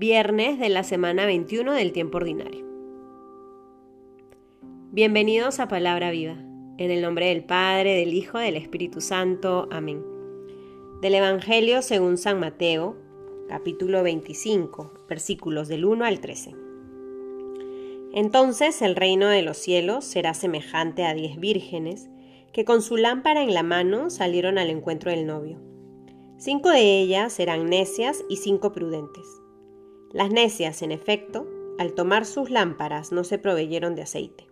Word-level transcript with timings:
viernes 0.00 0.58
de 0.58 0.70
la 0.70 0.82
semana 0.82 1.26
21 1.26 1.74
del 1.74 1.92
tiempo 1.92 2.16
ordinario. 2.16 2.64
Bienvenidos 4.92 5.60
a 5.60 5.68
Palabra 5.68 6.10
Viva, 6.10 6.38
en 6.78 6.90
el 6.90 7.02
nombre 7.02 7.26
del 7.26 7.44
Padre, 7.44 7.96
del 7.96 8.14
Hijo, 8.14 8.38
del 8.38 8.56
Espíritu 8.56 9.02
Santo. 9.02 9.68
Amén. 9.70 10.02
Del 11.02 11.16
Evangelio 11.16 11.82
según 11.82 12.16
San 12.16 12.40
Mateo, 12.40 12.96
capítulo 13.46 14.02
25, 14.02 15.04
versículos 15.06 15.68
del 15.68 15.84
1 15.84 16.02
al 16.06 16.20
13. 16.20 16.54
Entonces 18.14 18.80
el 18.80 18.96
reino 18.96 19.28
de 19.28 19.42
los 19.42 19.58
cielos 19.58 20.06
será 20.06 20.32
semejante 20.32 21.04
a 21.04 21.12
diez 21.12 21.38
vírgenes 21.38 22.08
que 22.54 22.64
con 22.64 22.80
su 22.80 22.96
lámpara 22.96 23.42
en 23.42 23.52
la 23.52 23.62
mano 23.62 24.08
salieron 24.08 24.56
al 24.56 24.70
encuentro 24.70 25.10
del 25.10 25.26
novio. 25.26 25.60
Cinco 26.38 26.70
de 26.70 27.00
ellas 27.00 27.38
eran 27.38 27.68
necias 27.68 28.24
y 28.30 28.36
cinco 28.36 28.72
prudentes. 28.72 29.40
Las 30.12 30.30
necias, 30.30 30.82
en 30.82 30.90
efecto, 30.90 31.46
al 31.78 31.94
tomar 31.94 32.26
sus 32.26 32.50
lámparas 32.50 33.12
no 33.12 33.22
se 33.22 33.38
proveyeron 33.38 33.94
de 33.94 34.02
aceite. 34.02 34.48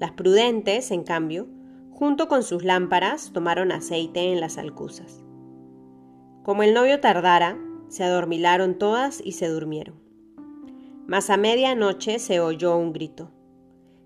Las 0.00 0.12
prudentes, 0.12 0.90
en 0.90 1.04
cambio, 1.04 1.46
junto 1.92 2.26
con 2.26 2.42
sus 2.42 2.64
lámparas 2.64 3.32
tomaron 3.32 3.70
aceite 3.70 4.32
en 4.32 4.40
las 4.40 4.58
alcuzas. 4.58 5.22
Como 6.42 6.62
el 6.64 6.74
novio 6.74 7.00
tardara, 7.00 7.56
se 7.88 8.02
adormilaron 8.02 8.78
todas 8.78 9.22
y 9.24 9.32
se 9.32 9.48
durmieron. 9.48 10.00
Mas 11.06 11.30
a 11.30 11.36
medianoche 11.36 12.18
se 12.18 12.40
oyó 12.40 12.76
un 12.76 12.92
grito. 12.92 13.30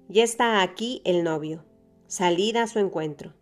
Ya 0.09 0.23
está 0.23 0.61
aquí 0.61 1.01
el 1.05 1.25
novio, 1.25 1.65
salid 2.09 2.57
a 2.57 2.67
su 2.67 2.79
encuentro. 2.79 3.33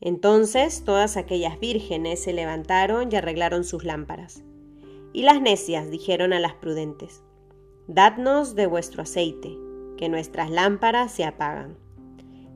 Entonces 0.00 0.82
todas 0.84 1.16
aquellas 1.16 1.60
vírgenes 1.60 2.22
se 2.22 2.32
levantaron 2.32 3.08
y 3.12 3.16
arreglaron 3.16 3.62
sus 3.62 3.84
lámparas. 3.84 4.42
Y 5.12 5.22
las 5.22 5.40
necias 5.40 5.90
dijeron 5.90 6.32
a 6.32 6.40
las 6.40 6.54
prudentes, 6.54 7.22
Dadnos 7.86 8.54
de 8.54 8.66
vuestro 8.66 9.02
aceite, 9.02 9.56
que 9.96 10.08
nuestras 10.08 10.50
lámparas 10.50 11.12
se 11.12 11.24
apagan. 11.24 11.76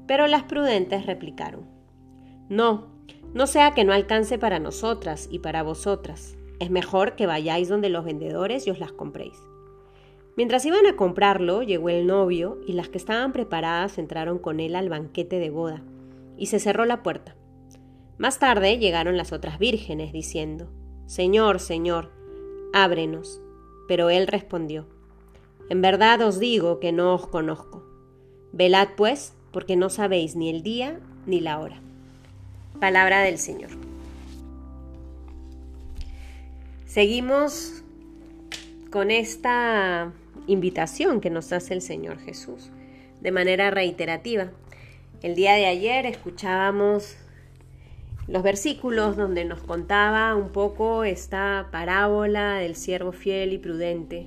Pero 0.06 0.26
las 0.26 0.44
prudentes 0.44 1.06
replicaron, 1.06 1.68
No, 2.48 2.94
no 3.32 3.46
sea 3.46 3.72
que 3.72 3.84
no 3.84 3.92
alcance 3.92 4.38
para 4.38 4.60
nosotras 4.60 5.28
y 5.30 5.40
para 5.40 5.62
vosotras. 5.62 6.36
Es 6.60 6.70
mejor 6.70 7.16
que 7.16 7.26
vayáis 7.26 7.68
donde 7.68 7.88
los 7.88 8.04
vendedores 8.04 8.66
y 8.66 8.70
os 8.70 8.78
las 8.78 8.92
compréis. 8.92 9.36
Mientras 10.36 10.64
iban 10.66 10.86
a 10.86 10.96
comprarlo, 10.96 11.62
llegó 11.62 11.88
el 11.88 12.06
novio 12.06 12.60
y 12.66 12.72
las 12.72 12.88
que 12.88 12.98
estaban 12.98 13.32
preparadas 13.32 13.98
entraron 13.98 14.38
con 14.38 14.60
él 14.60 14.76
al 14.76 14.88
banquete 14.88 15.38
de 15.38 15.50
boda, 15.50 15.82
y 16.36 16.46
se 16.46 16.58
cerró 16.58 16.84
la 16.84 17.02
puerta. 17.02 17.36
Más 18.18 18.38
tarde 18.38 18.78
llegaron 18.78 19.16
las 19.16 19.32
otras 19.32 19.58
vírgenes, 19.58 20.12
diciendo, 20.12 20.70
Señor, 21.06 21.60
Señor, 21.60 22.12
ábrenos. 22.74 23.40
Pero 23.88 24.10
él 24.10 24.26
respondió, 24.26 24.86
En 25.70 25.80
verdad 25.80 26.20
os 26.20 26.38
digo 26.38 26.80
que 26.80 26.92
no 26.92 27.14
os 27.14 27.26
conozco. 27.26 27.82
Velad 28.52 28.88
pues, 28.96 29.32
porque 29.50 29.76
no 29.76 29.88
sabéis 29.88 30.36
ni 30.36 30.50
el 30.50 30.62
día 30.62 31.00
ni 31.24 31.40
la 31.40 31.58
hora. 31.58 31.80
Palabra 32.80 33.22
del 33.22 33.38
Señor. 33.38 33.70
Seguimos 36.86 37.82
con 38.90 39.10
esta 39.10 40.12
invitación 40.46 41.20
que 41.20 41.30
nos 41.30 41.52
hace 41.52 41.74
el 41.74 41.80
Señor 41.80 42.18
Jesús 42.18 42.70
de 43.20 43.32
manera 43.32 43.70
reiterativa. 43.70 44.50
El 45.22 45.34
día 45.34 45.54
de 45.54 45.66
ayer 45.66 46.04
escuchábamos 46.04 47.16
los 48.26 48.42
versículos 48.42 49.16
donde 49.16 49.44
nos 49.44 49.62
contaba 49.62 50.34
un 50.34 50.50
poco 50.50 51.04
esta 51.04 51.68
parábola 51.70 52.54
del 52.54 52.74
siervo 52.74 53.12
fiel 53.12 53.52
y 53.52 53.58
prudente 53.58 54.26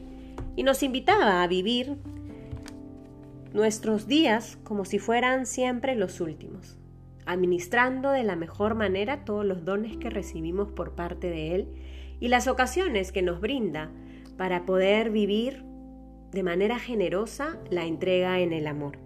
y 0.56 0.64
nos 0.64 0.84
invitaba 0.84 1.42
a 1.42 1.48
vivir 1.48 1.98
nuestros 3.54 4.08
días 4.08 4.58
como 4.64 4.86
si 4.86 5.00
fueran 5.00 5.46
siempre 5.46 5.96
los 5.96 6.22
últimos, 6.22 6.78
administrando 7.26 8.12
de 8.12 8.24
la 8.24 8.36
mejor 8.36 8.76
manera 8.76 9.26
todos 9.26 9.46
los 9.46 9.66
dones 9.66 9.98
que 9.98 10.10
recibimos 10.10 10.72
por 10.72 10.94
parte 10.94 11.30
de 11.30 11.56
Él 11.56 11.68
y 12.20 12.28
las 12.28 12.48
ocasiones 12.48 13.12
que 13.12 13.22
nos 13.22 13.42
brinda 13.42 13.90
para 14.38 14.66
poder 14.66 15.10
vivir 15.10 15.64
de 16.32 16.44
manera 16.44 16.78
generosa 16.78 17.58
la 17.72 17.86
entrega 17.86 18.40
en 18.40 18.54
el 18.54 18.68
amor. 18.68 19.00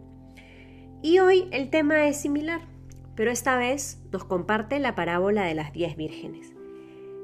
Y 1.01 1.19
hoy 1.19 1.47
el 1.51 1.69
tema 1.69 2.07
es 2.07 2.17
similar 2.17 2.61
pero 3.15 3.31
esta 3.31 3.57
vez 3.57 4.01
nos 4.11 4.23
comparte 4.23 4.79
la 4.79 4.95
parábola 4.95 5.43
de 5.43 5.55
las 5.55 5.73
diez 5.73 5.95
vírgenes. 5.95 6.53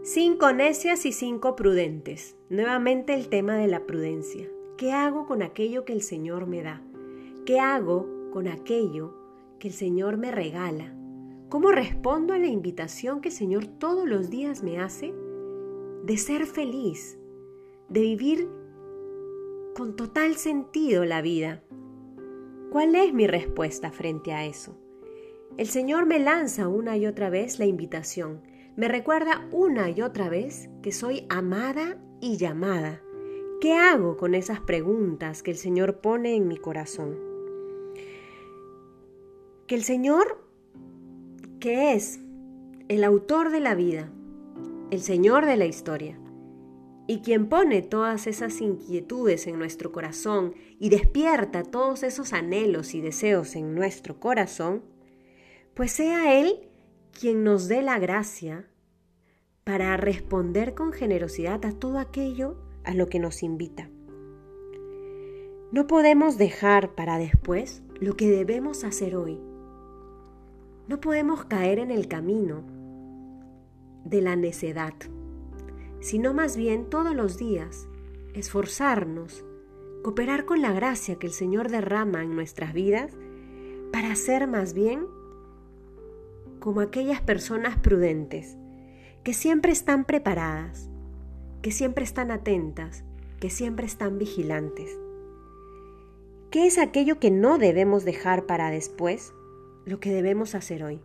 Cinco 0.04 0.54
necias 0.54 1.06
y 1.06 1.12
cinco 1.12 1.56
prudentes. 1.56 2.38
Nuevamente 2.50 3.14
el 3.14 3.28
tema 3.28 3.56
de 3.56 3.68
la 3.68 3.86
prudencia. 3.86 4.48
¿Qué 4.78 4.94
hago 4.94 5.26
con 5.26 5.42
aquello 5.42 5.86
que 5.86 5.94
el 5.94 6.02
Señor 6.02 6.48
me 6.48 6.62
da? 6.62 6.82
¿Qué 7.46 7.60
hago 7.60 8.08
con 8.32 8.48
aquello 8.48 9.14
que 9.60 9.68
el 9.68 9.74
Señor 9.74 10.18
me 10.18 10.32
regala? 10.32 10.94
¿Cómo 11.50 11.72
respondo 11.72 12.34
a 12.34 12.38
la 12.38 12.48
invitación 12.48 13.22
que 13.22 13.30
el 13.30 13.36
Señor 13.36 13.66
todos 13.66 14.08
los 14.08 14.30
días 14.30 14.64
me 14.64 14.80
hace 14.80 15.14
de 16.04 16.18
ser 16.18 16.46
feliz, 16.46 17.18
de 17.90 18.02
vivir 18.02 18.50
con 19.76 19.96
total 19.96 20.36
sentido 20.36 21.06
la 21.06 21.22
vida? 21.22 21.64
¿Cuál 22.72 22.96
es 22.96 23.14
mi 23.14 23.28
respuesta 23.28 23.92
frente 23.92 24.34
a 24.34 24.46
eso? 24.46 24.78
El 25.58 25.66
Señor 25.66 26.06
me 26.06 26.20
lanza 26.20 26.68
una 26.68 26.98
y 26.98 27.08
otra 27.08 27.32
vez 27.32 27.58
la 27.58 27.66
invitación, 27.66 28.42
me 28.76 28.88
recuerda 28.88 29.48
una 29.52 29.90
y 29.90 30.04
otra 30.04 30.30
vez 30.30 30.70
que 30.84 30.92
soy 30.92 31.26
amada 31.30 31.98
y 32.22 32.38
llamada. 32.38 33.02
¿Qué 33.60 33.74
hago 33.74 34.18
con 34.18 34.36
esas 34.36 34.60
preguntas 34.62 35.42
que 35.42 35.50
el 35.50 35.58
Señor 35.58 36.00
pone 36.00 36.36
en 36.36 36.48
mi 36.48 36.58
corazón? 36.58 37.18
Que 39.66 39.74
el 39.74 39.82
Señor, 39.82 40.48
que 41.60 41.94
es 41.94 42.20
el 42.88 43.04
autor 43.04 43.50
de 43.50 43.60
la 43.60 43.74
vida, 43.74 44.12
el 44.92 45.02
Señor 45.02 45.48
de 45.48 45.58
la 45.58 45.66
historia, 45.66 46.20
y 47.08 47.22
quien 47.22 47.50
pone 47.50 47.82
todas 47.82 48.28
esas 48.28 48.62
inquietudes 48.62 49.48
en 49.48 49.58
nuestro 49.58 49.92
corazón 49.92 50.54
y 50.78 50.90
despierta 50.90 51.64
todos 51.64 52.04
esos 52.04 52.34
anhelos 52.34 52.94
y 52.94 53.02
deseos 53.02 53.56
en 53.56 53.74
nuestro 53.74 54.20
corazón, 54.20 54.84
pues 55.78 55.92
sea 55.92 56.40
Él 56.40 56.68
quien 57.18 57.44
nos 57.44 57.68
dé 57.68 57.84
la 57.84 58.00
gracia 58.00 58.68
para 59.64 59.96
responder 59.96 60.74
con 60.74 60.92
generosidad 60.92 61.64
a 61.66 61.72
todo 61.72 62.00
aquello 62.00 62.58
a 62.84 62.96
lo 62.96 63.10
que 63.10 63.20
nos 63.20 63.44
invita. 63.44 63.88
No 65.72 65.86
podemos 65.86 66.40
dejar 66.40 66.96
para 66.96 67.20
después 67.20 67.84
lo 68.00 68.18
que 68.18 68.28
debemos 68.28 68.84
hacer 68.84 69.16
hoy. 69.16 69.40
No 70.88 71.00
podemos 71.00 71.46
caer 71.46 71.78
en 71.78 71.92
el 71.92 72.08
camino 72.08 72.64
de 74.04 74.22
la 74.22 74.36
necedad, 74.36 74.96
sino 76.00 76.34
más 76.34 76.58
bien 76.58 76.90
todos 76.90 77.14
los 77.14 77.38
días 77.38 77.88
esforzarnos, 78.34 79.46
cooperar 80.04 80.46
con 80.46 80.64
la 80.64 80.72
gracia 80.72 81.20
que 81.20 81.28
el 81.28 81.34
Señor 81.34 81.70
derrama 81.70 82.24
en 82.24 82.36
nuestras 82.36 82.74
vidas 82.74 83.16
para 83.92 84.16
ser 84.16 84.48
más 84.48 84.74
bien 84.74 85.06
como 86.68 86.82
aquellas 86.82 87.22
personas 87.22 87.78
prudentes, 87.78 88.58
que 89.24 89.34
siempre 89.34 89.72
están 89.72 90.04
preparadas, 90.04 90.90
que 91.62 91.72
siempre 91.72 92.04
están 92.04 92.30
atentas, 92.30 93.06
que 93.40 93.50
siempre 93.50 93.86
están 93.86 94.18
vigilantes. 94.18 95.00
¿Qué 96.52 96.68
es 96.68 96.78
aquello 96.78 97.22
que 97.22 97.32
no 97.32 97.58
debemos 97.58 98.04
dejar 98.04 98.48
para 98.48 98.70
después? 98.70 99.32
Lo 99.86 100.02
que 100.02 100.12
debemos 100.12 100.56
hacer 100.56 100.84
hoy. 100.84 101.00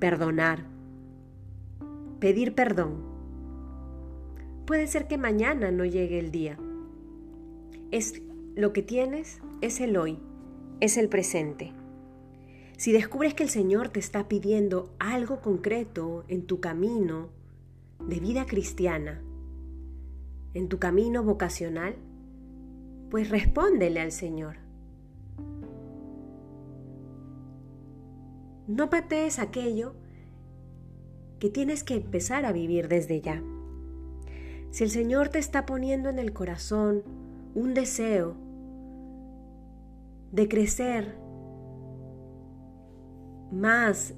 Perdonar. 0.00 0.64
Pedir 2.18 2.54
perdón. 2.54 3.04
Puede 4.64 4.86
ser 4.86 5.06
que 5.06 5.18
mañana 5.18 5.70
no 5.70 5.84
llegue 5.84 6.18
el 6.18 6.30
día. 6.30 6.56
Es 7.90 8.22
lo 8.54 8.72
que 8.72 8.82
tienes, 8.82 9.42
es 9.60 9.82
el 9.82 9.98
hoy, 9.98 10.18
es 10.80 10.96
el 10.96 11.10
presente. 11.10 11.74
Si 12.82 12.90
descubres 12.90 13.32
que 13.32 13.44
el 13.44 13.48
Señor 13.48 13.90
te 13.90 14.00
está 14.00 14.26
pidiendo 14.26 14.92
algo 14.98 15.40
concreto 15.40 16.24
en 16.26 16.48
tu 16.48 16.58
camino 16.58 17.28
de 18.04 18.18
vida 18.18 18.44
cristiana, 18.44 19.22
en 20.52 20.68
tu 20.68 20.80
camino 20.80 21.22
vocacional, 21.22 21.94
pues 23.08 23.30
respóndele 23.30 24.00
al 24.00 24.10
Señor. 24.10 24.56
No 28.66 28.90
patees 28.90 29.38
aquello 29.38 29.94
que 31.38 31.50
tienes 31.50 31.84
que 31.84 31.94
empezar 31.94 32.44
a 32.44 32.50
vivir 32.50 32.88
desde 32.88 33.20
ya. 33.20 33.44
Si 34.72 34.82
el 34.82 34.90
Señor 34.90 35.28
te 35.28 35.38
está 35.38 35.66
poniendo 35.66 36.08
en 36.08 36.18
el 36.18 36.32
corazón 36.32 37.04
un 37.54 37.74
deseo 37.74 38.34
de 40.32 40.48
crecer 40.48 41.21
más 43.52 44.14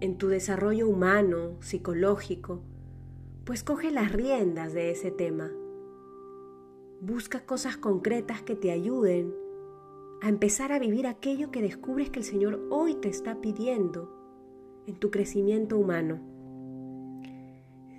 en 0.00 0.16
tu 0.16 0.28
desarrollo 0.28 0.88
humano, 0.88 1.56
psicológico, 1.60 2.62
pues 3.44 3.62
coge 3.64 3.90
las 3.90 4.12
riendas 4.12 4.72
de 4.72 4.90
ese 4.90 5.10
tema 5.10 5.50
Busca 7.00 7.46
cosas 7.46 7.76
concretas 7.76 8.42
que 8.42 8.56
te 8.56 8.72
ayuden 8.72 9.32
a 10.20 10.28
empezar 10.28 10.72
a 10.72 10.80
vivir 10.80 11.06
aquello 11.06 11.52
que 11.52 11.62
descubres 11.62 12.10
que 12.10 12.18
el 12.18 12.24
Señor 12.24 12.60
hoy 12.70 12.96
te 12.96 13.08
está 13.08 13.40
pidiendo 13.40 14.10
en 14.88 14.96
tu 14.96 15.12
crecimiento 15.12 15.78
humano. 15.78 16.18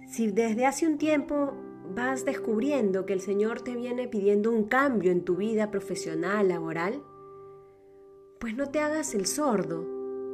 Si 0.05 0.29
desde 0.29 0.65
hace 0.65 0.85
un 0.85 0.97
tiempo 0.97 1.53
vas 1.95 2.25
descubriendo 2.25 3.05
que 3.05 3.13
el 3.13 3.21
Señor 3.21 3.61
te 3.61 3.73
viene 3.73 4.09
pidiendo 4.09 4.51
un 4.51 4.65
cambio 4.65 5.13
en 5.13 5.23
tu 5.23 5.37
vida 5.37 5.71
profesional, 5.71 6.49
laboral, 6.49 7.01
pues 8.37 8.53
no 8.53 8.69
te 8.69 8.79
hagas 8.79 9.15
el 9.15 9.27
sordo, 9.27 9.85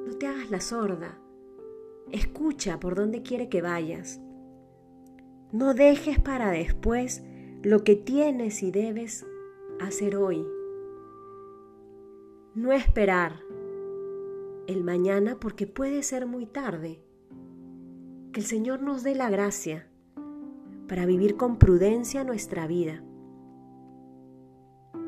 no 0.05 0.15
te 0.17 0.27
hagas 0.27 0.51
la 0.51 0.61
sorda. 0.61 1.17
Escucha 2.11 2.79
por 2.79 2.95
dónde 2.95 3.23
quiere 3.23 3.49
que 3.49 3.61
vayas. 3.61 4.21
No 5.51 5.73
dejes 5.73 6.19
para 6.19 6.51
después 6.51 7.23
lo 7.63 7.83
que 7.83 7.95
tienes 7.95 8.61
y 8.61 8.71
debes 8.71 9.25
hacer 9.79 10.15
hoy. 10.15 10.45
No 12.53 12.71
esperar 12.71 13.39
el 14.67 14.83
mañana 14.83 15.39
porque 15.39 15.65
puede 15.65 16.03
ser 16.03 16.25
muy 16.27 16.45
tarde. 16.45 17.01
Que 18.31 18.41
el 18.41 18.45
Señor 18.45 18.81
nos 18.81 19.03
dé 19.03 19.15
la 19.15 19.29
gracia 19.29 19.87
para 20.87 21.05
vivir 21.05 21.35
con 21.35 21.57
prudencia 21.57 22.23
nuestra 22.23 22.67
vida 22.67 23.03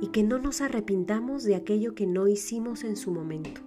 y 0.01 0.07
que 0.07 0.23
no 0.23 0.39
nos 0.39 0.61
arrepintamos 0.61 1.43
de 1.43 1.55
aquello 1.55 1.93
que 1.93 2.07
no 2.07 2.27
hicimos 2.27 2.83
en 2.83 2.95
su 2.95 3.11
momento. 3.11 3.66